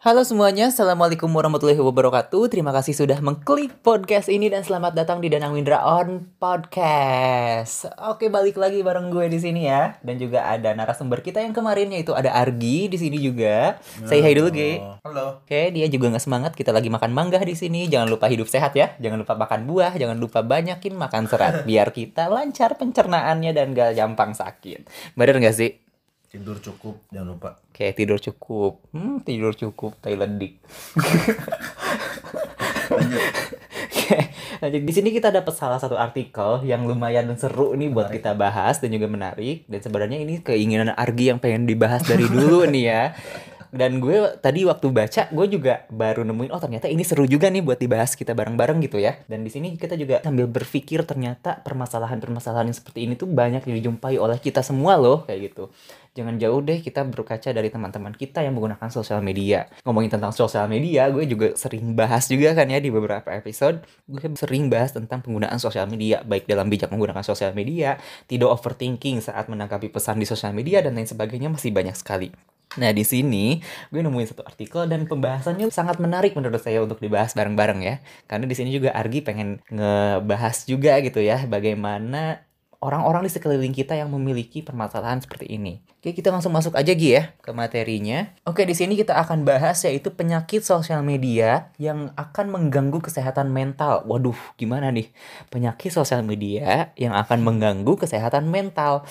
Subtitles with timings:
[0.00, 5.28] Halo semuanya, Assalamualaikum warahmatullahi wabarakatuh Terima kasih sudah mengklik podcast ini dan selamat datang di
[5.28, 10.72] Danang Windra On Podcast Oke, balik lagi bareng gue di sini ya Dan juga ada
[10.72, 13.76] narasumber kita yang kemarin yaitu ada Argi di sini juga
[14.08, 15.44] Say hi dulu, Ge Halo.
[15.44, 16.52] Oke, dia juga nggak semangat.
[16.56, 17.84] Kita lagi makan mangga di sini.
[17.84, 18.96] Jangan lupa hidup sehat ya.
[19.00, 19.92] Jangan lupa makan buah.
[19.96, 21.68] Jangan lupa banyakin makan serat.
[21.68, 24.86] Biar kita lancar pencernaannya dan gak gampang sakit.
[25.18, 25.89] Bener nggak sih?
[26.30, 27.58] Tidur cukup, jangan lupa.
[27.74, 28.78] Oke, tidur cukup.
[28.94, 29.98] Hmm, tidur cukup.
[29.98, 30.62] Thailandik.
[33.90, 34.16] Oke,
[34.62, 34.82] lanjut.
[34.86, 38.94] Di sini kita dapat salah satu artikel yang lumayan seru nih buat kita bahas dan
[38.94, 39.66] juga menarik.
[39.66, 43.10] Dan sebenarnya ini keinginan Argi yang pengen dibahas dari dulu nih ya.
[43.70, 47.62] Dan gue tadi waktu baca, gue juga baru nemuin, oh ternyata ini seru juga nih
[47.62, 49.22] buat dibahas kita bareng-bareng gitu ya.
[49.30, 54.18] Dan di sini kita juga sambil berpikir ternyata permasalahan-permasalahan yang seperti ini tuh banyak dijumpai
[54.18, 55.70] oleh kita semua loh, kayak gitu.
[56.10, 59.70] Jangan jauh deh kita berkaca dari teman-teman kita yang menggunakan sosial media.
[59.86, 63.86] Ngomongin tentang sosial media, gue juga sering bahas juga kan ya di beberapa episode.
[64.10, 69.22] Gue sering bahas tentang penggunaan sosial media, baik dalam bijak menggunakan sosial media, tidak overthinking
[69.22, 72.34] saat menanggapi pesan di sosial media, dan lain sebagainya masih banyak sekali.
[72.78, 73.58] Nah, di sini
[73.90, 77.98] gue nemuin satu artikel dan pembahasannya sangat menarik menurut saya untuk dibahas bareng-bareng ya.
[78.30, 82.46] Karena di sini juga Argi pengen ngebahas juga gitu ya bagaimana
[82.80, 85.84] orang-orang di sekeliling kita yang memiliki permasalahan seperti ini.
[86.00, 88.32] Oke, kita langsung masuk aja Gi ya ke materinya.
[88.48, 94.08] Oke, di sini kita akan bahas yaitu penyakit sosial media yang akan mengganggu kesehatan mental.
[94.08, 95.12] Waduh, gimana nih?
[95.52, 99.04] Penyakit sosial media yang akan mengganggu kesehatan mental.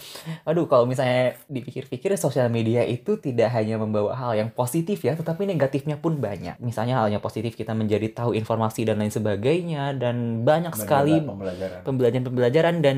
[0.50, 5.46] Aduh, kalau misalnya dipikir-pikir sosial media itu tidak hanya membawa hal yang positif ya, tetapi
[5.46, 6.58] negatifnya pun banyak.
[6.58, 11.86] Misalnya halnya positif kita menjadi tahu informasi dan lain sebagainya dan banyak sekali pembelajaran.
[11.86, 12.98] pembelajaran-pembelajaran dan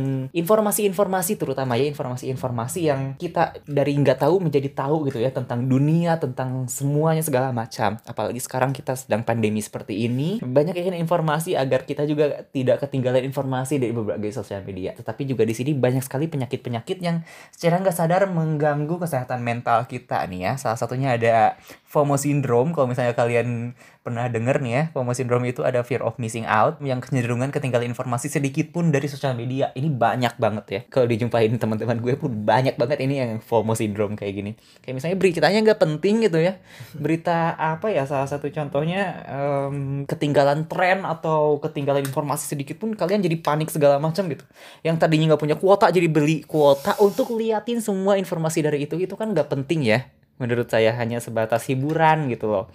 [0.62, 6.22] informasi-informasi terutama ya informasi-informasi yang kita dari nggak tahu menjadi tahu gitu ya tentang dunia
[6.22, 7.98] tentang semuanya segala macam.
[8.06, 13.26] Apalagi sekarang kita sedang pandemi seperti ini banyak kan informasi agar kita juga tidak ketinggalan
[13.26, 14.94] informasi dari berbagai sosial media.
[14.94, 20.30] Tetapi juga di sini banyak sekali penyakit-penyakit yang secara nggak sadar mengganggu kesehatan mental kita
[20.30, 20.54] nih ya.
[20.62, 21.58] Salah satunya ada
[21.90, 22.78] FOMO syndrome.
[22.78, 26.82] Kalau misalnya kalian pernah denger nih ya FOMO syndrome itu ada fear of missing out
[26.82, 29.70] yang kecenderungan ketinggalan informasi sedikit pun dari sosial media.
[29.78, 30.82] Ini banyak banget ya.
[30.92, 34.52] Kalau dijumpain teman-teman gue pun banyak banget ini yang FOMO syndrome kayak gini.
[34.84, 36.60] Kayak misalnya beritanya nggak penting gitu ya.
[36.98, 43.24] Berita apa ya salah satu contohnya em, ketinggalan tren atau ketinggalan informasi sedikit pun kalian
[43.24, 44.44] jadi panik segala macam gitu.
[44.84, 49.16] Yang tadinya nggak punya kuota jadi beli kuota untuk liatin semua informasi dari itu itu
[49.16, 50.08] kan nggak penting ya
[50.42, 52.66] menurut saya hanya sebatas hiburan gitu loh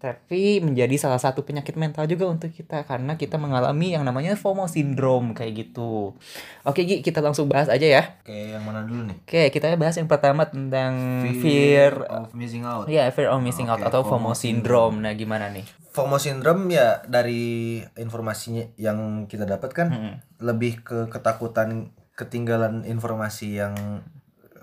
[0.00, 4.64] tapi menjadi salah satu penyakit mental juga untuk kita karena kita mengalami yang namanya FOMO
[4.64, 6.16] syndrome kayak gitu.
[6.64, 8.02] Oke Gi, kita langsung bahas aja ya.
[8.24, 9.20] Oke, yang mana dulu nih?
[9.20, 10.96] Oke, kita bahas yang pertama tentang
[11.44, 12.88] fear, of missing out.
[12.88, 15.04] ya fear of missing out Oke, atau FOMO FOMO syndrome.
[15.04, 15.68] Nah, gimana nih?
[15.92, 20.14] FOMO syndrome ya dari informasinya yang kita dapat kan Mm-mm.
[20.40, 23.76] lebih ke ketakutan ketinggalan informasi yang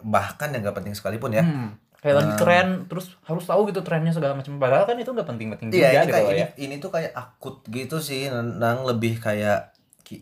[0.01, 1.45] bahkan yang nggak penting sekalipun ya.
[1.45, 5.27] Hmm, kayak lagi tren terus harus tahu gitu trennya segala macam padahal kan itu nggak
[5.27, 6.47] penting-penting juga Iya, ini gitu ini, ya.
[6.55, 9.73] ini tuh kayak akut gitu sih, nang lebih kayak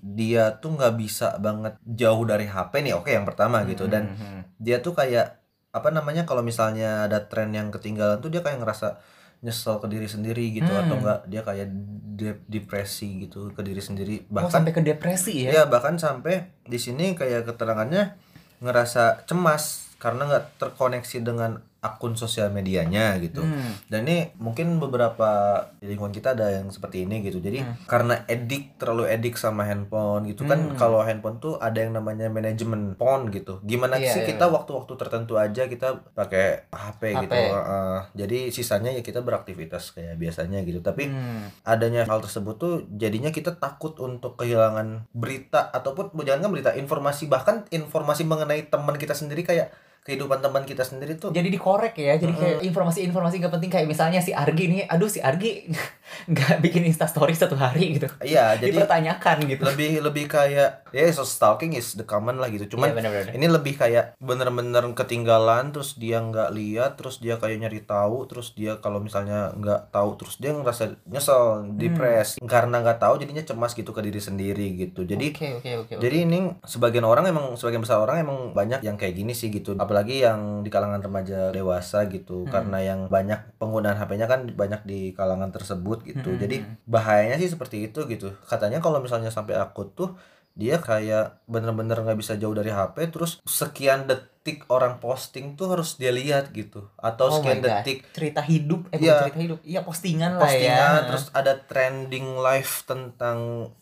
[0.02, 2.94] dia tuh nggak bisa banget jauh dari HP nih.
[2.96, 5.38] Oke, yang pertama gitu dan Hmm, dia tuh kayak
[5.70, 8.98] apa namanya kalau misalnya ada tren yang ketinggalan tuh dia kayak ngerasa
[9.42, 10.82] nyesel ke diri sendiri gitu Hmm.
[10.82, 11.68] atau enggak dia kayak
[12.16, 15.52] de- depresi gitu ke diri sendiri Oh, bahkan sampai ke depresi ya.
[15.52, 18.16] ya bahkan sampai di sini kayak keterangannya
[18.58, 23.78] ngerasa cemas karena nggak terkoneksi dengan akun sosial medianya gitu Hmm.
[23.86, 25.30] dan ini mungkin beberapa
[25.78, 27.78] di lingkungan kita ada yang seperti ini gitu jadi Hmm.
[27.86, 30.74] karena edik terlalu edik sama handphone gitu kan Hmm.
[30.74, 34.28] kalau handphone tuh ada yang namanya manajemen phone gitu gimana Iya, sih iya.
[34.28, 37.22] kita waktu-waktu tertentu aja kita pakai HP, HP.
[37.22, 37.98] gitu Heeh.
[38.18, 41.54] jadi sisanya ya kita beraktivitas kayak biasanya gitu tapi Hmm.
[41.62, 47.30] adanya hal tersebut tuh jadinya kita takut untuk kehilangan berita ataupun jangan kan berita informasi
[47.30, 49.70] bahkan informasi mengenai teman kita sendiri kayak
[50.06, 51.34] kehidupan teman kita sendiri tuh.
[51.34, 55.18] Jadi dikorek ya jadi kayak informasi-informasi gak penting kayak misalnya si Argi nih aduh si
[55.18, 55.66] Argi
[56.32, 58.06] nggak bikin instastory satu hari gitu.
[58.22, 59.66] Iya jadi dipertanyakan gitu.
[59.66, 62.78] lebih lebih kayak ya so stalking is the common lah gitu.
[62.78, 63.34] Cuman Iya, bener-bener.
[63.34, 68.54] ini lebih kayak bener-bener ketinggalan terus dia nggak lihat terus dia kayak nyari tahu terus
[68.54, 72.38] dia kalau misalnya nggak tahu terus dia ngerasa nyesel depres.
[72.46, 75.02] Karena nggak tahu jadinya cemas gitu ke diri sendiri gitu.
[75.02, 76.02] Jadi oke oke oke oke.
[76.06, 79.74] Jadi ini sebagian orang emang sebagian besar orang emang banyak yang kayak gini sih gitu.
[79.74, 82.44] Apalagi yang di kalangan remaja dewasa gitu.
[82.44, 82.52] Hmm.
[82.52, 86.36] Karena yang banyak penggunaan HP-nya kan banyak di kalangan tersebut gitu.
[86.36, 86.42] Hmm.
[86.42, 88.36] Jadi bahayanya sih seperti itu gitu.
[88.44, 90.20] Katanya kalau misalnya sampai akut tuh
[90.56, 95.74] dia kayak bener-bener nggak bisa jauh dari HP terus sekian detik detik orang posting tuh
[95.74, 99.82] harus dia lihat gitu atau Oh sekian detik cerita hidup eh bukan cerita hidup iya
[99.82, 103.38] postingan, lah postingan ya terus ada trending live tentang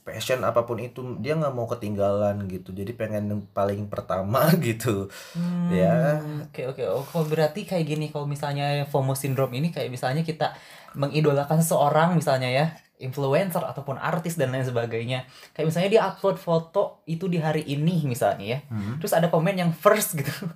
[0.08, 5.12] passion apa pun itu dia nggak mau ketinggalan gitu jadi pengen yang paling pertama gitu
[5.36, 6.84] Hmm, ya Oke oke.
[6.86, 10.54] Oh, kalau berarti kayak gini kalau misalnya FOMO syndrome ini kayak misalnya kita
[10.94, 12.66] mengidolakan seseorang misalnya ya
[13.02, 15.28] influencer ataupun artis dan lain sebagainya.
[15.52, 18.60] Kayak misalnya dia upload foto itu di hari ini misalnya ya.
[18.72, 19.02] Hmm.
[19.02, 20.30] Terus ada komen yang first gitu.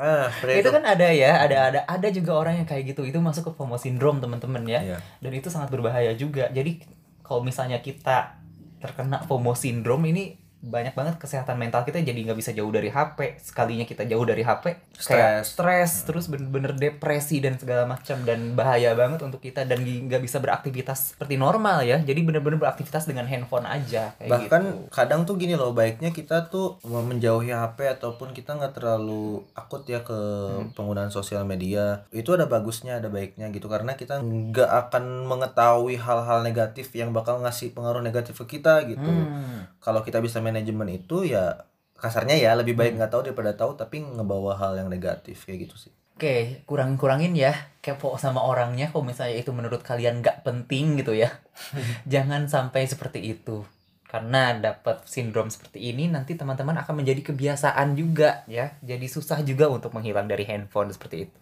[0.00, 3.04] ah itu kan ada ya, ada ada ada juga orang yang kayak gitu.
[3.04, 4.80] Itu masuk ke FOMO syndrome teman-teman ya.
[4.80, 4.98] Iya.
[5.20, 6.48] Dan itu sangat berbahaya juga.
[6.48, 6.80] Jadi
[7.20, 8.40] kalau misalnya kita
[8.80, 13.40] terkena FOMO syndrome ini banyak banget kesehatan mental kita jadi nggak bisa jauh dari HP
[13.40, 15.44] sekalinya kita jauh dari HP kayak Stres.
[15.50, 20.36] stres terus bener-bener depresi dan segala macam dan bahaya banget untuk kita dan nggak bisa
[20.36, 24.92] beraktivitas seperti normal ya jadi bener-bener beraktivitas dengan handphone aja kayak bahkan gitu.
[24.92, 30.00] kadang tuh gini loh baiknya kita tuh menjauhi HP ataupun kita nggak terlalu akut ya
[30.00, 30.72] ke Hmm.
[30.72, 36.40] penggunaan sosial media itu ada bagusnya ada baiknya gitu karena kita nggak akan mengetahui hal-hal
[36.40, 39.64] negatif yang bakal ngasih pengaruh negatif ke kita gitu Hmm.
[39.78, 41.64] kalau kita bisa manajemen itu ya
[42.00, 45.88] kasarnya ya lebih baik nggak tahu daripada tahu tapi ngebawa hal yang negatif kayak gitu
[45.88, 51.16] sih Oke, kurang-kurangin ya kepo sama orangnya kalau misalnya itu menurut kalian nggak penting gitu
[51.16, 51.32] ya.
[52.12, 53.64] Jangan sampai seperti itu.
[54.04, 58.76] Karena dapat sindrom seperti ini nanti teman-teman akan menjadi kebiasaan juga ya.
[58.84, 61.38] Jadi susah juga untuk menghilang dari handphone seperti itu.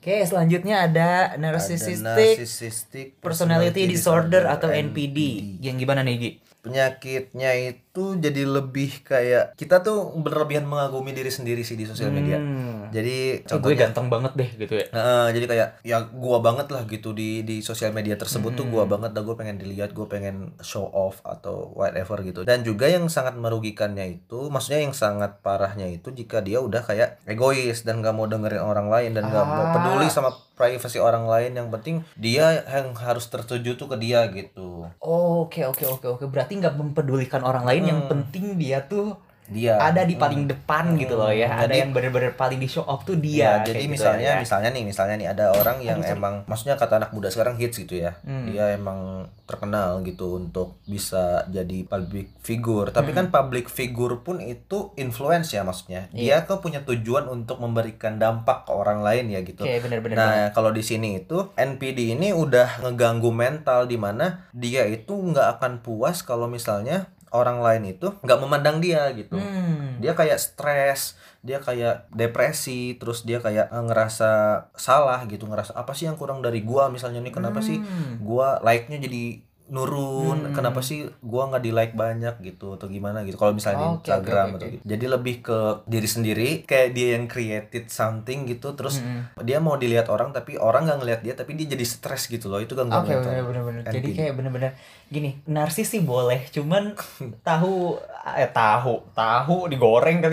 [0.00, 5.18] Oke, selanjutnya ada Ada narcissistic narcissistic personality disorder atau NPD.
[5.60, 6.32] Yang gimana nih, Gi?
[6.68, 12.36] penyakitnya itu jadi lebih kayak kita tuh berlebihan mengagumi diri sendiri sih di sosial media
[12.38, 12.88] Hmm.
[12.88, 14.86] jadi Eh, gue contohnya ganteng banget deh gitu ya.
[14.88, 18.72] Heeh, jadi kayak ya gua banget lah gitu di di sosial media tersebut tuh Hmm.
[18.72, 22.86] gua banget dah gue pengen dilihat gue pengen show off atau whatever gitu dan juga
[22.86, 27.98] yang sangat merugikannya itu maksudnya yang sangat parahnya itu jika dia udah kayak egois dan
[27.98, 29.72] gak mau dengerin orang lain dan gak mau Ah.
[29.72, 34.88] peduli sama privasi orang lain yang penting dia yang harus tertuju tuh ke dia gitu
[35.00, 36.24] Oh, oke oke oke oke.
[36.26, 38.10] Berarti nggak mempedulikan orang lain yang Hmm.
[38.10, 39.16] penting dia tuh
[39.48, 40.20] dia ada di Hmm.
[40.20, 41.48] paling depan gitu loh ya.
[41.48, 43.64] Hmm, Ada jadi- yang bener-bener paling di show off tuh Iya, dia.
[43.64, 44.36] jadi kayak gitu misalnya ya.
[44.36, 47.80] misalnya nih, misalnya nih ada orang yang Aduh, emang maksudnya kata anak muda sekarang hits
[47.80, 48.12] gitu ya.
[48.20, 48.44] Hmm.
[48.44, 52.92] Dia emang terkenal gitu untuk bisa jadi public figure.
[52.92, 53.24] Tapi Hmm.
[53.24, 56.12] kan public figure pun itu influence ya maksudnya.
[56.12, 56.44] Iya.
[56.44, 59.64] Dia kan punya tujuan untuk memberikan dampak ke orang lain ya gitu.
[59.64, 60.28] Oke, bener-bener banget.
[60.28, 65.56] Nah, kalau di sini itu NPD ini udah ngeganggu mental di mana dia itu nggak
[65.56, 69.98] akan puas kalau misalnya orang lain itu nggak memandang dia gitu Hmm.
[69.98, 74.30] dia kayak stres dia kayak depresi terus dia kayak eh, ngerasa
[74.72, 78.18] salah gitu ngerasa apa sih yang kurang dari gua misalnya nih kenapa sih Hmm.
[78.20, 80.52] gua like-nya jadi nurun Hmm.
[80.52, 83.94] kenapa sih gua nggak di like banyak gitu atau gimana gitu kalau misalnya di Oke,
[83.94, 84.72] oke, Instagram oke, atau oke.
[84.72, 89.28] gitu jadi lebih ke diri sendiri kayak dia yang created something gitu terus Mm-mm.
[89.40, 92.58] dia mau dilihat orang tapi orang nggak ngelihat dia tapi dia jadi stres gitu loh
[92.58, 93.44] itu gangguan Oke, mental.
[93.44, 93.82] bener-bener.
[93.84, 94.72] Jadi kayak bener-bener
[95.06, 96.92] gini, narsis sih boleh, cuman
[97.42, 97.96] tahu
[98.30, 100.32] eh tahu, tahu digoreng kan.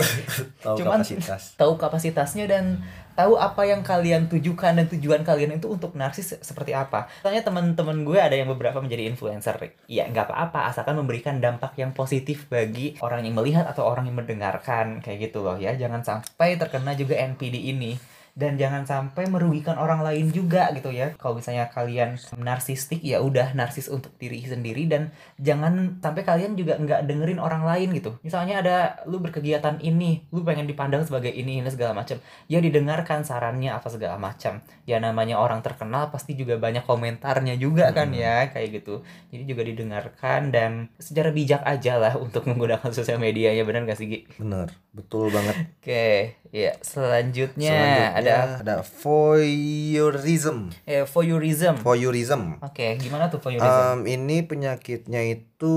[0.59, 2.65] tahu cuman kapasitas tahu kapasitasnya dan
[3.15, 7.07] tahu apa yang kalian tujukan dan tujuan kalian itu untuk narsis seperti apa.
[7.23, 9.55] Soalnya teman-teman gue ada yang beberapa menjadi influencer.
[9.87, 14.19] Ya nggak apa-apa asalkan memberikan dampak yang positif bagi orang yang melihat atau orang yang
[14.19, 15.73] mendengarkan kayak gitu loh ya.
[15.73, 21.15] Jangan sampai terkena juga NPD ini dan jangan sampai merugikan orang lain juga gitu ya.
[21.15, 26.75] Kalau misalnya kalian narsistik ya udah narsis untuk diri sendiri dan jangan sampai kalian juga
[26.75, 28.19] nggak dengerin orang lain gitu.
[28.21, 28.77] Misalnya ada
[29.07, 32.19] lu berkegiatan ini, lu pengen dipandang sebagai ini ini segala macam.
[32.51, 34.59] Ya didengarkan sarannya apa segala macam.
[34.83, 38.19] Ya namanya orang terkenal pasti juga banyak komentarnya juga kan Hmm.
[38.19, 39.01] ya kayak gitu.
[39.31, 44.07] Jadi juga didengarkan dan secara bijak aja lah untuk menggunakan sosial medianya benar gak sih
[44.07, 44.19] Gi?
[44.35, 51.77] bener betul banget Oke, ya selanjutnya, Selanjutnya ada ada voyeurism eh, voyeurism.
[51.85, 53.69] voyeurism Oke, gimana tuh voyeurism?
[53.69, 55.75] Um, ini penyakitnya itu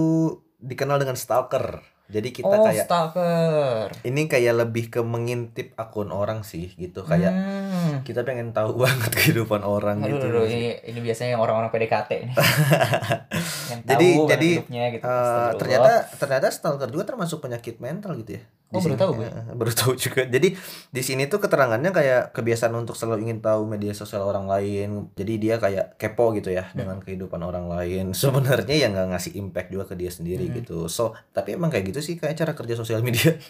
[0.59, 1.85] dikenal dengan stalker.
[2.09, 3.93] Jadi kita oh, kayak stalker.
[4.03, 8.00] ini kayak lebih ke mengintip akun orang sih gitu kayak Hmm.
[8.00, 10.27] kita pengen tahu banget kehidupan orang Aduh, gitu.
[10.27, 12.35] aduh, ini ini biasanya yang orang-orang PDKT nih.
[13.71, 15.05] yang tahu Jadi- jadi, hidupnya gitu.
[15.05, 15.59] Astagfirullah.
[15.59, 18.45] ternyata ternyata stalker juga termasuk penyakit mental gitu ya.
[18.69, 19.25] Di Oh, baru tahu gue.
[19.25, 20.23] Eh, baru tahu juga.
[20.25, 20.53] Jadi
[20.87, 25.09] di sini tuh keterangannya kayak kebiasaan untuk selalu ingin tahu media sosial orang lain.
[25.15, 26.77] Jadi dia kayak kepo gitu ya Hmm.
[26.77, 28.12] dengan kehidupan orang lain.
[28.17, 30.55] Sebenarnya ya nggak ngasih impact juga ke dia sendiri Hmm.
[30.55, 30.85] gitu.
[30.87, 33.35] So tapi emang kayak gitu sih kayak cara kerja sosial media.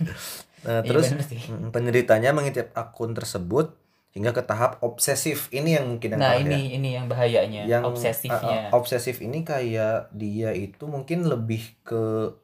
[0.58, 3.78] Nah, Iya, terus mm, penderitanya mengintip akun tersebut
[4.10, 6.50] hingga ke tahap obsesif ini yang mungkin yang Nah, parah ya.
[6.50, 8.66] ini ini yang bahayanya, yang obsesifnya.
[8.66, 12.02] uh, uh, obsesif ini kayak dia itu mungkin lebih ke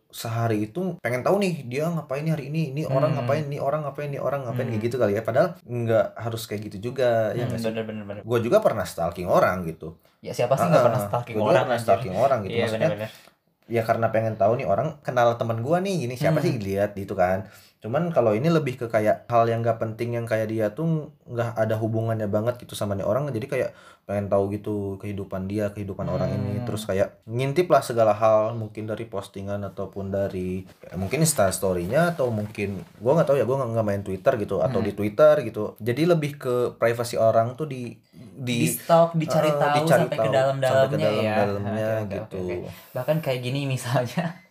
[0.08, 3.18] sehari itu pengen tahu nih dia ngapain hari ini ini orang Hmm.
[3.18, 4.72] ngapain ini orang ngapain ini orang ngapain Hmm.
[4.72, 8.04] kayak gitu kali ya padahal nggak harus kayak gitu juga ya Hmm, sih bener bener
[8.04, 8.22] bener.
[8.22, 11.64] gue juga pernah stalking orang gitu Ya siapa sih nggak Ah, pernah stalking orang?
[11.66, 13.33] pernah stalking orang gitu Iya maksudnya bener bener.
[13.66, 16.46] Ya karena pengen tahu nih orang kenal teman gua nih gini siapa Hmm.
[16.46, 17.48] sih lihat gitu kan
[17.80, 21.52] cuman kalau ini lebih ke kayak hal yang gak penting yang kayak dia tuh nggak
[21.54, 23.70] ada hubungannya banget gitu sama nih orang jadi kayak
[24.04, 26.64] pengen tahu gitu kehidupan dia kehidupan orang ini Hmm.
[26.64, 32.12] terus kayak ngintip lah segala hal mungkin dari postingan ataupun dari ya, mungkin insta storynya
[32.12, 34.86] atau mungkin gua nggak tahu ya gua nggak main twitter gitu atau Hmm.
[34.86, 37.96] di twitter gitu jadi lebih ke privasi orang tuh di
[38.34, 41.34] Di di stalk, dicari eh, tahu dicari sampai tahu, ke dalam-dalamnya sampai ke ya.
[41.38, 42.70] dalam-dalamnya Oke, oke, gitu oke, oke.
[42.96, 44.43] Bahkan kayak gini misalnya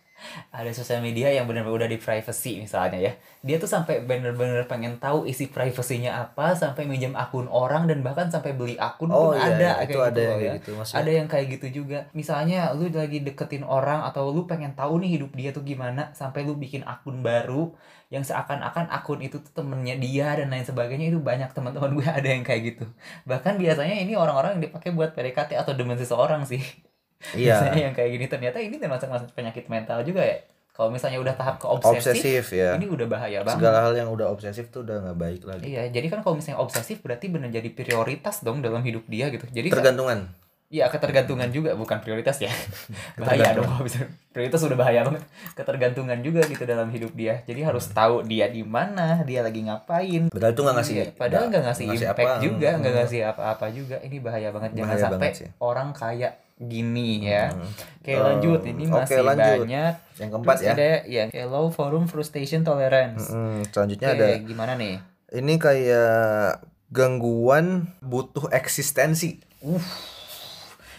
[0.50, 3.12] ada sosial media yang benar-benar udah di privacy misalnya ya.
[3.44, 8.28] Dia tuh sampai bener-bener pengen tahu isi privasinya apa, sampai minjem akun orang dan bahkan
[8.32, 10.52] sampai beli akun oh pun iya, ada iya, itu kayak ada gitu yang ya.
[10.58, 11.98] gitu maksudnya Ada yang kayak gitu juga.
[12.16, 16.46] Misalnya lu lagi deketin orang atau lu pengen tahu nih hidup dia tuh gimana sampai
[16.46, 17.74] lu bikin akun baru
[18.12, 22.28] yang seakan-akan akun itu tuh temennya dia dan lain sebagainya itu banyak teman-teman gue ada
[22.28, 22.84] yang kayak gitu.
[23.26, 26.62] Bahkan biasanya ini orang-orang yang dipakai buat PDKT atau demen seseorang sih.
[27.32, 30.38] Iya Biasanya yang kayak gini ternyata ini termasuk masuk penyakit mental juga ya.
[30.70, 33.56] Kalau misalnya udah tahap ke obsesif, obsesif ya ini udah bahaya banget.
[33.56, 36.58] segala hal yang udah obsesif tuh udah nggak baik lagi Iya, jadi kan kalau misalnya
[36.58, 39.46] obsesif berarti benar jadi prioritas dong dalam hidup dia gitu.
[39.46, 40.26] Jadi tergantungan
[40.66, 42.50] Iya ketergantungan juga bukan prioritas ya
[43.20, 45.22] bahaya dong kalau bisa prioritas udah bahaya banget
[45.54, 50.26] ketergantungan juga gitu dalam hidup dia jadi harus tahu dia di mana dia lagi ngapain
[50.26, 52.42] padahal itu nggak ngasih Iya, padahal nggak ngasih, ngasih impact apa.
[52.42, 53.00] juga nggak Hmm.
[53.00, 55.48] ngasih apa-apa juga ini bahaya banget jangan Bahaya sampai banget sih.
[55.60, 57.50] orang kayak gini ya.
[57.50, 57.66] Hmm.
[57.98, 58.60] oke lanjut.
[58.62, 59.58] Ini oke, masih lanjut.
[59.60, 59.94] banyak.
[60.14, 60.72] Yang keempat Terus ya.
[60.72, 63.26] ada ya hello forum frustration tolerance.
[63.28, 64.26] Mm, selanjutnya Oke, ada.
[64.40, 64.94] gimana nih?
[65.32, 67.66] Ini kayak gangguan
[68.00, 69.42] butuh eksistensi.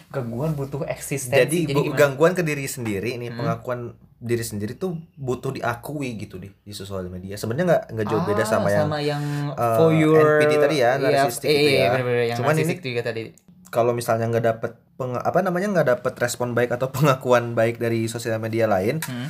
[0.06, 1.64] Gangguan butuh eksistensi.
[1.64, 1.98] Jadi, bu- gimana?
[1.98, 3.38] gangguan ke diri sendiri ini Hmm.
[3.38, 3.80] pengakuan
[4.16, 7.34] diri sendiri tuh butuh diakui gitu di di sosial media.
[7.34, 9.22] Sebenarnya nggak nggak jauh beda Ah, sama yang sama yang
[9.52, 11.88] uh, for your NPD tadi ya, Iya, narcissistic iya, itu iya, ya.
[11.90, 13.22] bener-bener, yang Cuman ini- juga tadi
[13.68, 18.06] kalau misalnya nggak dapet peng- apa namanya nggak dapet respon baik atau pengakuan baik dari
[18.06, 19.28] sosial media lain Hmm.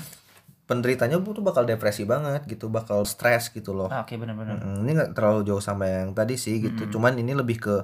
[0.66, 4.90] penderitanya tuh bakal depresi banget gitu bakal stres gitu loh Ah, oke benar-benar Mm, ini
[4.95, 6.93] nggak terlalu jauh sama yang tadi sih gitu Mm-mm.
[6.93, 7.76] cuman ini lebih ke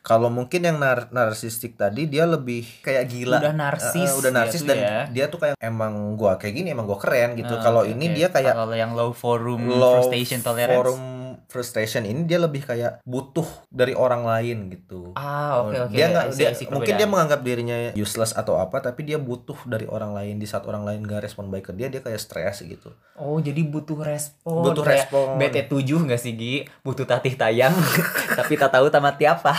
[0.00, 4.60] kalau mungkin yang nar narsistik tadi dia lebih kayak gila udah narsis eh, udah narsis
[4.60, 4.98] tuh dan ya.
[5.08, 8.12] dia tuh kayak emang gua kayak gini emang gua keren gitu Ah, kalau oke, ini
[8.12, 11.00] dia kayak kalau yang low forum low frustration tolerance forum
[11.48, 15.12] frustration ini dia lebih kayak butuh dari orang lain gitu.
[15.16, 15.94] Ah oke oke.
[15.94, 20.12] dia nggak dia mungkin dia menganggap dirinya useless atau apa tapi dia butuh dari orang
[20.12, 22.92] lain di saat orang lain gak respon baik ke dia dia kayak stres gitu.
[23.18, 24.64] Oh jadi butuh respon.
[24.70, 25.38] Butuh Kayak respon.
[25.38, 26.54] BT7 nggak sih Gi?
[26.82, 27.74] Butuh tatih tayang
[28.38, 29.54] tapi tak tahu tamat apa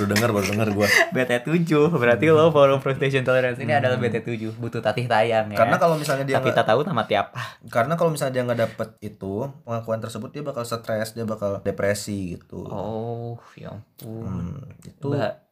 [0.00, 0.88] baru dengar baru dengar gua.
[1.14, 5.56] BT7 berarti low forum frustration tolerance ini adalah BT7 butuh tatih tayang ya.
[5.56, 5.60] Hmm.
[5.60, 8.88] karena kalau misalnya dia tapi tak tahu tamat apa karena kalau misalnya dia nggak dapet
[9.04, 9.34] itu
[9.68, 12.64] pengakuan tersebut dia bakal stres dia bakal depresi gitu.
[12.72, 14.24] Oh ya ampun.
[14.24, 15.08] Hmm, itu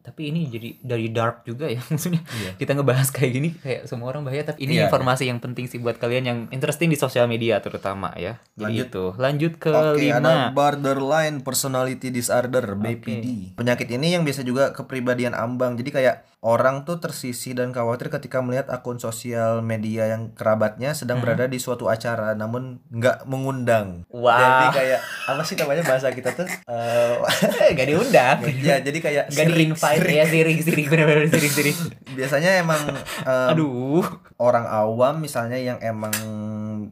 [0.08, 2.50] tapi ini jadi dari dark juga ya maksudnya Iya.
[2.56, 5.76] kita ngebahas kayak gini kayak semua orang bahaya tapi ini Iya, informasi yang penting sih
[5.76, 8.86] buat kalian yang interesting di sosial media terutama ya jadi Lanjut.
[8.86, 13.54] itu lanjut ke Oke, ada lima borderline personality disorder (BPD).
[13.54, 15.74] Penyakit ini yang biasa juga kepribadian ambang.
[15.74, 21.18] Jadi kayak orang tuh tersisi dan khawatir ketika melihat akun sosial media yang kerabatnya sedang
[21.18, 21.26] Hmm.
[21.26, 24.06] berada di suatu acara namun nggak mengundang.
[24.08, 24.38] Wah.
[24.38, 26.46] Jadi kayak apa sih namanya bahasa kita tuh?
[26.46, 27.14] Eh,
[27.76, 31.76] gak diundang ya, jadi kayak gak di siring- invite ya siring bener-bener siring siring
[32.18, 32.82] Biasanya emang
[33.22, 34.02] em, aduh.
[34.36, 36.10] orang awam misalnya yang emang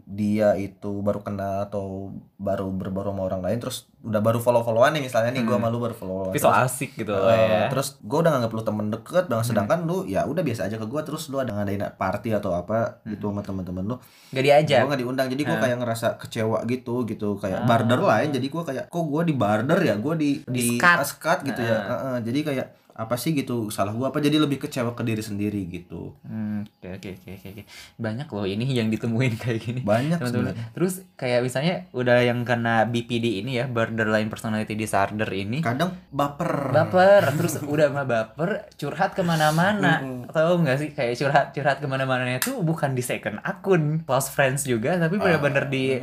[0.05, 5.03] dia itu baru kenal atau baru berbaru sama orang lain terus udah baru follow-followan nih
[5.03, 5.67] misalnya nih gua Hmm.
[5.67, 7.11] malu baru follow tapi so asik gitu.
[7.13, 10.67] Eh, ya terus gue udah nganggap lu temen deket banget sedangkan lu ya udah biasa
[10.67, 13.97] aja ke gue terus lu ada ngadain party atau apa gitu sama temen-temen lu.
[14.31, 14.79] Gak diajak.
[14.81, 15.61] Gue nggak diundang jadi gue Ah.
[15.61, 17.29] kayak ngerasa kecewa gitu gitu.
[17.37, 17.67] Kayak Ah.
[17.67, 19.95] barter lain jadi gue kayak kok gue di barter ya?
[19.97, 20.99] Gue di di Di-scut.
[21.01, 21.75] askat gitu ya?
[21.75, 21.83] Ah.
[21.89, 25.69] Heeh, jadi kayak apa sih gitu salah gue apa jadi lebih kecewa ke diri sendiri
[25.69, 26.17] gitu.
[26.25, 27.63] Hmm, oke oke oke oke
[28.01, 29.81] banyak loh ini yang ditemuin kayak gini.
[29.85, 30.57] Banyak teman-teman.
[30.57, 30.67] sebenarnya.
[30.73, 35.61] Terus kayak misalnya udah yang kena BPD ini ya borderline personality disorder ini.
[35.61, 36.73] Kadang baper.
[36.73, 40.01] Baper terus udah mah baper curhat ke mana-mana.
[40.33, 44.65] Tahu nggak sih kayak curhat curhat ke mana-mana itu bukan di second akun close friends
[44.65, 46.01] juga tapi bener-bener di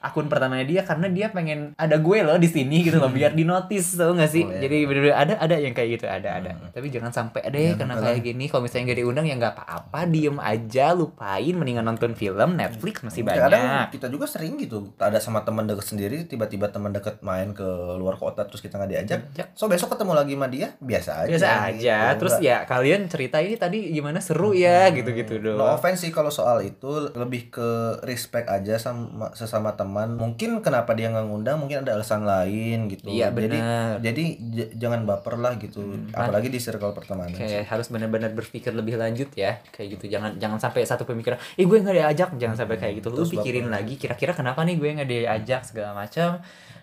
[0.00, 3.44] akun pertamanya dia karena dia pengen ada gue loh di sini gitu loh biar di
[3.44, 4.42] notice tau gak sih?
[4.42, 4.64] Oh, iya.
[4.64, 6.50] jadi bener-bener ada ada yang kayak gitu ada ada.
[6.72, 8.48] Tapi jangan sampai ada ya karena kayak gini.
[8.48, 11.52] Kalau misalnya nggak diundang ya nggak apa-apa diem aja lupain.
[11.52, 13.86] Mendingan nonton film Netflix masih Kadang banyak.
[13.92, 17.68] kita juga sering gitu ada sama teman deket sendiri tiba-tiba teman deket main ke
[18.00, 19.20] luar kota terus kita nggak diajak.
[19.36, 19.48] Ajak.
[19.52, 21.96] so besok ketemu lagi sama dia biasa aja biasa aja.
[22.00, 22.18] Gitu.
[22.24, 24.16] terus ya kalian cerita ini tadi gimana?
[24.24, 25.76] Seru ya gitu-gitu No doang.
[25.76, 29.89] offense sih kalau soal itu lebih ke respect aja sama sesama teman.
[30.12, 33.06] Mungkin kenapa dia nggak ngundang mungkin ada alasan lain gitu.
[33.06, 33.98] Iya, Jadi benar.
[33.98, 35.82] jadi j- jangan baper lah gitu.
[36.10, 37.32] Apalagi di circle pertemanan.
[37.32, 41.64] kayak harus benar-benar berpikir lebih lanjut ya kayak gitu jangan jangan sampai satu pemikiran ih
[41.64, 43.74] gue nggak diajak jangan sampai kayak gitu lu Terus pikirin baper.
[43.76, 46.38] lagi kira-kira kenapa nih gue nggak diajak segala macam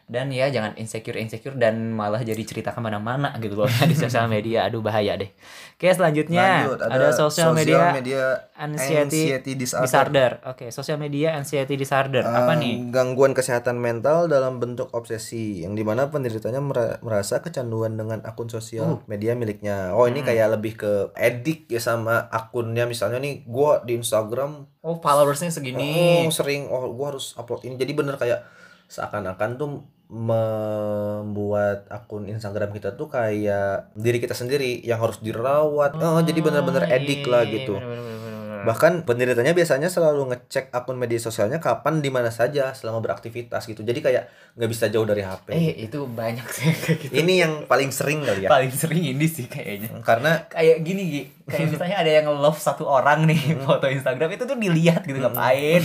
[0.08, 4.26] dan ya jangan insecure insecure dan malah jadi cerita ke mana-mana gitu loh di sosial
[4.26, 4.64] media.
[4.64, 5.28] Aduh bahaya deh.
[5.76, 8.24] Oke selanjutnya Lanjut, ada, sosial media, media
[8.56, 9.84] anxiety, anxiety disorder.
[9.86, 10.32] disorder.
[10.48, 12.24] Oke sosial media anxiety disorder.
[12.24, 12.74] Apa Eh, nih?
[12.88, 18.48] Gangguan kesehatan mental dalam bentuk obsesi, yang di mana penderitanya mera- merasa kecanduan dengan akun
[18.48, 19.92] sosial media miliknya.
[19.92, 24.98] Oh ini kayak lebih ke edik ya sama akunnya, misalnya nih gua di Instagram oh
[24.98, 26.24] followersnya segini.
[26.24, 26.72] Oh, sering.
[26.72, 27.76] Oh gua harus upload ini.
[27.76, 28.40] Jadi bener kayak
[28.88, 29.70] seakan-akan tuh
[30.08, 36.00] membuat akun Instagram kita tuh kayak diri kita sendiri yang harus dirawat.
[36.00, 37.76] Oh, jadi bener-bener edik lah iya, gitu.
[37.76, 38.17] bener-bener,
[38.66, 43.84] Bahkan penderitanya biasanya selalu ngecek akun media sosialnya kapan di mana saja selama beraktivitas gitu.
[43.84, 44.24] Jadi kayak
[44.58, 45.48] nggak bisa jauh dari HP.
[45.54, 47.14] eh itu banyak sih kayak gitu.
[47.14, 48.50] Ini yang paling sering kali ya.
[48.50, 50.02] paling sering ini sih kayaknya.
[50.02, 51.24] Karena kayak gini Gi.
[51.48, 55.84] Kayak misalnya ada yang love satu orang nih foto Instagram itu tuh dilihat gitu ngapain?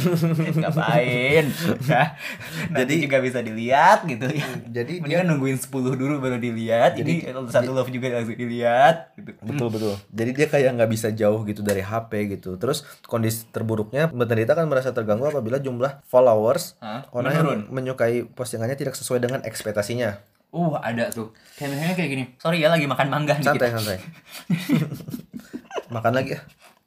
[0.57, 1.45] Ngapain?
[1.83, 2.15] Nah,
[2.83, 4.47] jadi Jadi- juga bisa dilihat gitu ya.
[4.71, 6.95] Jadi dia mendingan nungguin 10 dulu baru dilihat.
[6.97, 9.31] Jadi, satu love juga langsung dilihat gitu.
[9.43, 9.95] Betul betul.
[10.09, 14.71] Jadi dia kayak nggak bisa jauh gitu dari HP gitu terus kondisi terburuknya penderita kan
[14.71, 17.11] merasa terganggu apabila jumlah followers Hah?
[17.11, 22.25] orang yang menyukai postingannya tidak sesuai dengan ekspektasinya uh ada tuh kayak misalnya kayak gini
[22.39, 23.75] sorry ya lagi makan mangga nih santai kita.
[23.75, 23.99] santai
[25.95, 26.41] makan lagi ya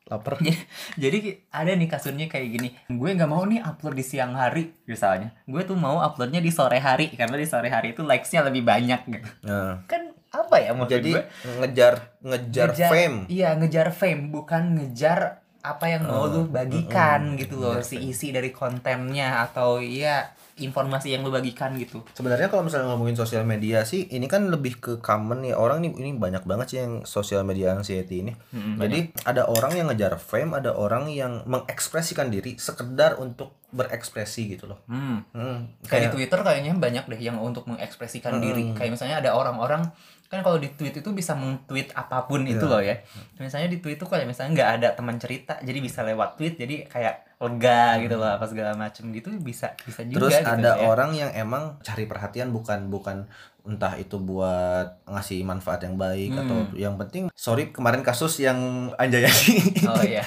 [0.05, 0.53] lapar Jadi,
[1.01, 1.17] jadi
[1.49, 2.69] ada nih kasurnya kayak gini.
[2.93, 5.33] Gue nggak mau nih upload di siang hari misalnya.
[5.49, 9.01] Gue tuh mau uploadnya di sore hari karena di sore hari itu likes-nya lebih banyak
[9.09, 9.25] gitu.
[9.41, 11.23] nah Kan apa ya maksud jadi gue?
[11.57, 17.81] ngejar ngejar fame Iya, ngejar fame bukan ngejar apa yang mau lu bagikan gitu loh,
[17.81, 21.99] si isi dari kontennya atau iya informasi yang lu bagikan gitu.
[22.15, 25.91] Sebenarnya kalau misalnya ngomongin sosial media sih, ini kan lebih ke common nih orang nih
[25.99, 28.31] ini banyak banget sih yang sosial media anxiety ini.
[28.55, 34.55] Mm-mm, Jadi ada orang yang ngejar fame, ada orang yang mengekspresikan diri sekedar untuk berekspresi
[34.55, 34.79] gitu loh.
[34.87, 35.27] Hmm.
[35.35, 38.71] Hmm, Kayak di Twitter kayaknya banyak deh yang untuk mengekspresikan diri.
[38.71, 39.91] Kayak misalnya ada orang-orang
[40.25, 42.97] kan kalau di tweet itu bisa meng-tweet apa pun itu loh ya.
[43.37, 46.89] Misalnya di tweet itu kayak misalnya nggak ada teman cerita, jadi bisa lewat tweet, jadi
[46.89, 50.25] kayak lega gitu loh apa segala macem gitu bisa bisa juga.
[50.25, 50.87] Terus gitu ada ya.
[50.87, 53.27] orang yang emang cari perhatian bukan bukan
[53.65, 56.41] entah itu buat ngasih manfaat yang baik Hmm.
[56.45, 59.57] atau yang penting sorry kemarin kasus yang Anjayani.
[59.89, 60.21] Oh iya.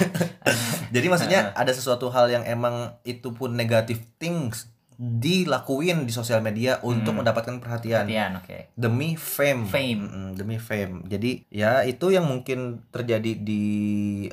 [0.95, 4.67] Jadi maksudnya ada sesuatu hal yang emang itu pun negative things
[4.99, 8.75] dilakuin di sosial media untuk mendapatkan perhatian Perhatian, oke.
[8.75, 9.63] demi fame.
[9.71, 10.03] Fame.
[10.11, 11.07] Mm, demi fame.
[11.07, 13.63] Jadi ya itu yang mungkin terjadi di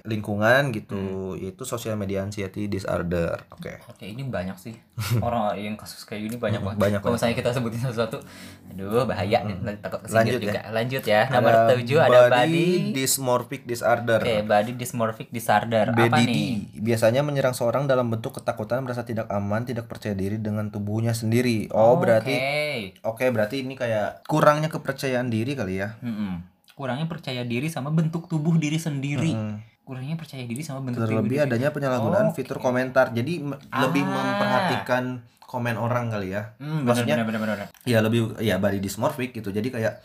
[0.01, 3.45] lingkungan gitu, yaitu sosial media anxiety disorder.
[3.53, 3.77] Oke.
[3.85, 4.73] Oke, ini banyak sih
[5.21, 6.81] orang yang kasus kayak gini banyak banget.
[6.81, 8.17] banyak Kalau misalnya kita sebutin satu-satu,
[8.73, 10.45] aduh bahaya nih, nanti takut Lanjut kesinggung ya.
[10.49, 10.61] juga.
[10.71, 11.21] Lanjut ya.
[11.29, 12.65] Nomor tujuh ada body.
[12.95, 14.17] dysmorphic disorder.
[14.23, 15.93] Oke, body dysmorphic disorder.
[15.93, 16.49] Apa BDD nih?
[16.81, 21.67] biasanya menyerang seorang dalam bentuk ketakutan, merasa tidak aman, tidak percaya diri dengan tubuhnya sendiri.
[21.69, 22.63] Oh, berarti Oke.
[23.03, 25.99] oke, berarti ini kayak kurangnya kepercayaan diri kali ya.
[25.99, 26.43] Mm-mm.
[26.71, 29.31] Kurangnya percaya diri sama bentuk tubuh diri sendiri.
[29.31, 29.55] Mm.
[29.81, 31.45] Kurangnya percaya diri sama bentuk tubuh Terlebih diri.
[31.45, 32.35] adanya penyalahgunaan Oke.
[32.37, 33.11] fitur komentar.
[33.11, 34.11] Jadi me- lebih Ah.
[34.11, 35.03] memperhatikan
[35.41, 36.57] komen orang kali ya.
[36.57, 37.67] Hmm, Maksudnya benar benar benar.
[37.83, 39.49] ya lebih ya body dysmorphic gitu.
[39.49, 40.01] Jadi kayak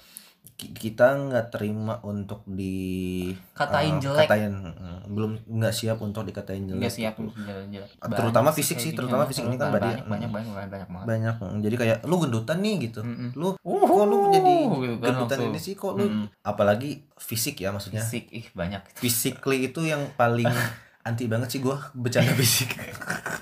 [0.63, 4.25] kita nggak terima untuk di Katain eh, jelek.
[4.25, 6.77] katain mm, belum nggak siap untuk dikatain jelek.
[6.77, 7.33] Enggak siap gitu.
[7.41, 7.89] jalan-jalan.
[8.11, 9.29] Terutama Banyak fisik sih, gini, terutama ya.
[9.29, 11.07] fisik ini kan banyak, body- banyak banyak banyak banyak banyak banget.
[11.07, 13.01] banyak jadi kayak lu gendutan nih gitu
[13.33, 16.25] lu Uh, kok lu jadi gitu kan gendutan ini sih kok lu Mm.
[16.43, 18.83] apalagi fisik ya maksudnya Fisik ih banyak.
[18.95, 20.45] physically itu yang paling
[21.01, 22.77] anti banget sih gua bercanda fisik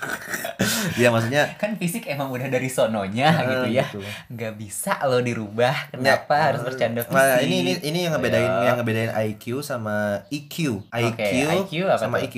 [0.98, 4.02] ya maksudnya kan fisik emang udah dari sononya Ah, gitu ya gitu.
[4.28, 8.44] nggak bisa lo dirubah kenapa Ya, harus bercanda fisik Nah, ini ini ini yang ngebedain
[8.44, 8.64] Ayo.
[8.66, 10.82] yang ngebedain IQ sama EQ.
[10.90, 12.26] IQ, IQ apa sama tuh?
[12.26, 12.36] EQ.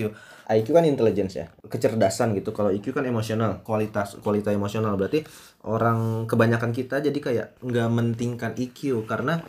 [0.50, 2.50] IQ kan intelligence ya, kecerdasan gitu.
[2.50, 4.98] Kalau EQ kan emosional, kualitas kualitas emosional.
[4.98, 5.22] Berarti
[5.62, 9.40] orang kebanyakan kita jadi kayak nggak mentingkan EQ karena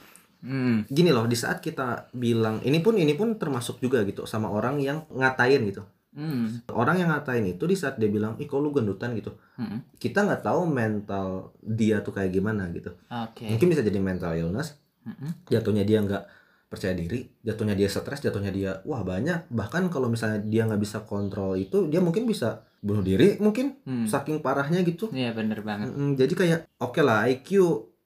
[0.41, 0.89] Hmm.
[0.89, 4.77] gini loh, di saat kita bilang ini pun ini pun termasuk juga gitu sama orang
[4.77, 5.85] yang ngatain gitu.
[6.11, 6.59] Hmm.
[6.69, 9.79] orang yang ngatain itu di saat dia bilang ih kok lu gendutan gitu Hmm.
[9.95, 13.47] kita nggak tahu mental dia tuh kayak gimana gitu Oke.
[13.47, 15.47] mungkin bisa jadi mental illness Mm-mm.
[15.47, 16.23] jatuhnya dia nggak
[16.67, 21.01] percaya diri jatuhnya dia stres jatuhnya dia wah banyak bahkan kalau misalnya dia nggak bisa
[21.01, 24.03] kontrol itu dia mungkin bisa bunuh diri mungkin Hmm.
[24.03, 25.89] saking parahnya gitu Iya bener banget.
[25.89, 27.49] Mm, jadi kayak oke lah IQ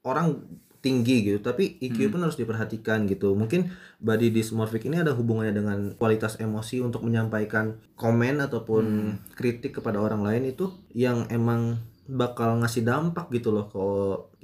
[0.02, 0.46] orang
[0.86, 2.12] tinggi gitu tapi IQ Hmm.
[2.14, 7.82] pun harus diperhatikan gitu mungkin body dysmorphic ini ada hubungannya dengan kualitas emosi untuk menyampaikan
[7.98, 9.14] komen ataupun Hmm.
[9.34, 13.82] kritik kepada orang lain itu yang emang bakal ngasih dampak gitu loh ke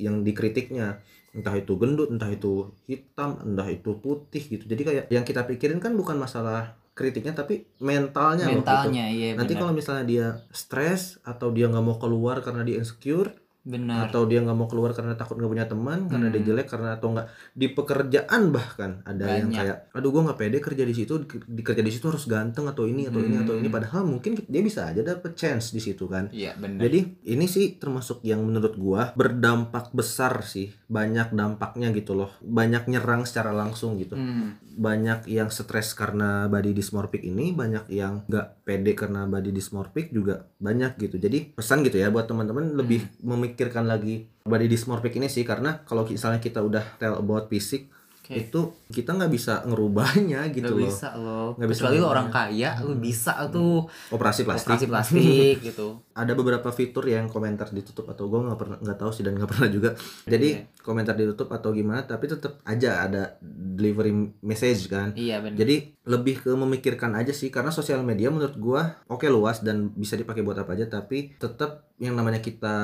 [0.01, 0.97] yang dikritiknya
[1.31, 5.77] entah itu gendut entah itu hitam entah itu putih gitu jadi kayak yang kita pikirin
[5.77, 8.67] kan bukan masalah kritiknya tapi mentalnya loh gitu.
[8.67, 13.31] Mentalnya iya nanti kalau misalnya dia stres atau dia nggak mau keluar karena dia insecure
[13.63, 13.93] Bener.
[14.03, 16.49] atau dia nggak mau keluar karena takut nggak punya teman karena dia Hmm.
[16.49, 19.59] jelek karena atau nggak di pekerjaan bahkan ada yang Banyak.
[19.61, 22.65] kayak aduh gue nggak pede kerja di situ di di kerja di situ harus ganteng
[22.65, 23.75] atau ini atau ini atau ini Hmm.
[23.75, 26.81] padahal mungkin dia bisa aja dapet chance di situ kan Iya bener.
[26.81, 32.87] jadi ini sih termasuk yang menurut gua berdampak besar sih banyak dampaknya gitu loh banyak
[32.87, 34.57] nyerang secara langsung gitu Hmm.
[34.71, 40.49] banyak yang stres karena body dysmorphic ini banyak yang nggak pede karena body dysmorphic juga
[40.57, 43.29] banyak gitu jadi pesan gitu ya buat teman-teman lebih Hmm.
[43.51, 48.37] Memikirkan lagi body dysmorphic ini sih karena kalau misalnya kita udah tell about fisik Oke.
[48.39, 51.47] itu kita nggak bisa ngerubahnya gitu Gak loh bisa loh.
[51.53, 52.13] Nggak bisa Kecuali ngomongnya.
[52.13, 53.73] orang kaya, lu bisa tuh
[54.07, 55.99] operasi plastik operasi plastik gitu.
[56.11, 59.49] ada beberapa fitur yang komentar ditutup atau gue nggak pernah nggak tahu sih dan nggak
[59.49, 59.89] pernah juga
[60.23, 65.57] jadi komentar ditutup atau gimana tapi tetap aja ada delivery message kan Iya bener.
[65.57, 70.15] jadi lebih ke memikirkan aja sih karena sosial media menurut gua oke luas dan bisa
[70.15, 72.75] dipakai buat apa aja tapi tetap yang namanya kita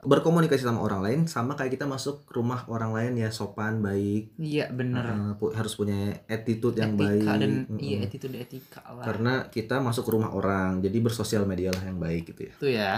[0.00, 4.70] berkomunikasi sama orang lain sama kayak kita masuk rumah orang lain ya sopan baik Iya
[4.70, 5.02] bener.
[5.02, 7.78] eh, pu- harus punya attitude yang etika baik dan Mm-mm.
[7.78, 9.02] iya attitude etika lah.
[9.02, 12.68] karena kita masuk ke rumah orang jadi bersosial media lah yang baik gitu ya Itu
[12.70, 12.92] ya.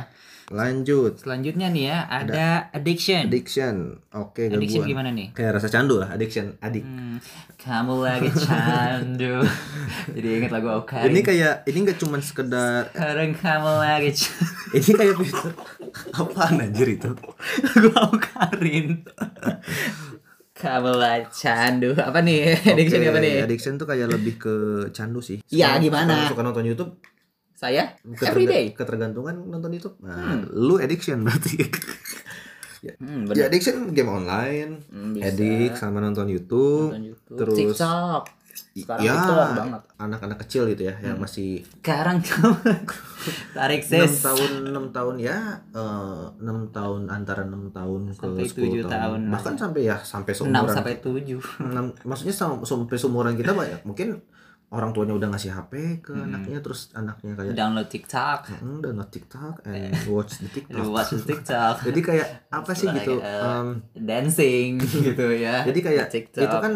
[0.52, 3.26] Lanjut Selanjutnya nih ya ada addiction.
[3.26, 3.74] addiction
[4.08, 5.28] oke Addiction gangguan gimana nih?
[5.32, 7.16] kayak rasa candu lah addiction adik Hmm,
[7.56, 9.40] kamu lagi candu.
[10.10, 11.08] Jadi ingat lagu Okarin.
[11.08, 14.44] ini kayak ini nggak cuma sekedar Sekarang kamu lagi candu.
[14.72, 15.52] ini kayak fitur
[16.12, 18.88] apaan anjir itu lagu Okarin.
[20.52, 21.90] kamu lagi candu.
[21.92, 22.54] Apa nih?
[22.54, 23.34] Addiction Oke, apa nih?
[23.42, 24.54] Addiction tuh kayak lebih ke
[24.90, 25.42] candu sih.
[25.48, 26.26] Iya, gimana?
[26.26, 27.02] Suka nonton YouTube,
[27.64, 28.64] Saya keterga- everyday.
[28.72, 29.94] ketergantungan nonton YouTube.
[30.00, 30.50] Nah, Hmm.
[30.50, 31.56] lu addiction berarti.
[32.82, 35.30] Hmm, ya addiction game online, Hmm, bisa.
[35.30, 36.90] edik sama nonton YouTube.
[36.90, 37.38] Nonton YouTube.
[37.38, 38.22] terus- TikTok.
[38.74, 39.16] Sekarang ya,
[39.54, 39.82] banget.
[39.96, 41.22] anak-anak kecil gitu ya yang Hmm.
[41.22, 42.56] masih Sekarang kamu
[43.52, 44.24] tarik 6 sis.
[44.24, 45.36] tahun 6 tahun ya
[45.70, 49.30] eh, 6 tahun antara 6 tahun ke Sampai 10 7 tahun lah.
[49.30, 51.38] bahkan sampai ya sampai 6 seumuran sampai 7.
[51.62, 54.24] Enam- maksudnya sam- sampai seumuran kita banyak mungkin
[54.72, 56.26] orang tuanya udah ngasih HP ke Hmm.
[56.26, 58.40] anaknya terus anaknya kayak Download TikTok.
[58.50, 60.84] Hmm, download TikTok and watch the TikTok.
[60.88, 61.76] Watch TikTok.
[61.84, 63.20] Jadi kayak apa sih Like, gitu?
[63.20, 65.60] em, dancing gitu ya.
[65.62, 66.42] jadi kayak TikTok.
[66.42, 66.72] itu kan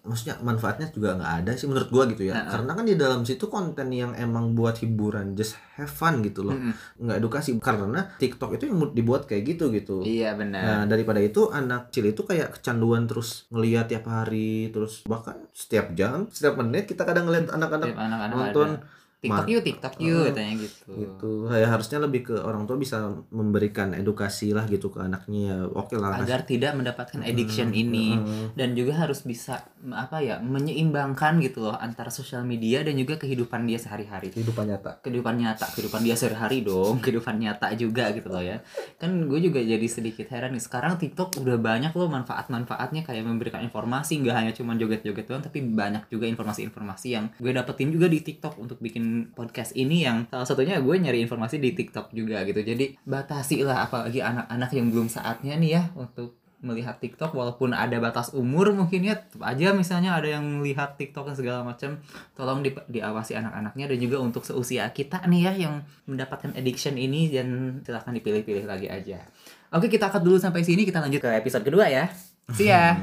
[0.00, 2.34] maksudnya manfaatnya juga nggak ada sih menurut gua gitu ya.
[2.34, 2.50] Uh-uh.
[2.56, 6.56] Karena kan di dalam situ konten yang emang buat hiburan, just have fun gitu loh.
[6.96, 10.00] Nggak edukasi karena TikTok itu yang dibuat kayak gitu gitu.
[10.00, 10.88] Iya Nah, benar.
[10.88, 16.30] daripada itu anak kecil itu kayak kecanduan terus ngelihat tiap hari, terus bahkan setiap jam,
[16.32, 17.90] setiap menit kita kadang ngeliat anak-anak
[18.30, 18.99] nonton ada.
[19.20, 20.90] TikTok yuk, TikTok yuk Uh, katanya gitu.
[20.96, 21.32] gitu.
[21.50, 22.96] Ya harusnya lebih ke orang tua bisa
[23.28, 25.40] memberikan edukasi lah gitu ke anaknya.
[25.42, 28.06] Ya oke lah kasih- Agar tidak mendapatkan addiction Mm, ini.
[28.14, 32.94] mm, dan juga harus bisa m- apa ya menyeimbangkan gitu loh antara sosial media dan
[32.94, 34.30] juga kehidupan dia sehari-hari.
[34.30, 35.00] kehidupan nyata.
[35.00, 38.64] Kehidupan nyata kehidupan dia sehari-hari dong kehidupan nyata juga gitu loh ya.
[38.96, 43.60] Kan gue juga jadi sedikit heran nih sekarang TikTok udah banyak loh manfaat-manfaatnya kayak memberikan
[43.60, 48.20] informasi nggak hanya cuma joget-joget doang tapi banyak juga informasi-informasi yang gue dapetin juga di
[48.20, 52.60] TikTok untuk bikin podcast ini yang salah satunya gue nyari informasi di TikTok juga gitu
[52.60, 57.96] jadi batasi lah apalagi anak-anak yang belum saatnya nih ya untuk melihat TikTok walaupun ada
[57.96, 61.96] batas umur mungkin ya aja misalnya ada yang melihat TikTok dan segala macam
[62.36, 67.32] tolong di, diawasi anak-anaknya dan juga untuk seusia kita nih ya yang mendapatkan addiction ini
[67.32, 69.24] dan silahkan dipilih-pilih lagi aja.
[69.72, 72.12] Oke kita cut dulu sampai sini kita lanjut ke episode kedua ya.
[72.52, 73.00] See ya.